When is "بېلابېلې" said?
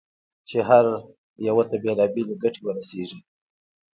1.83-2.35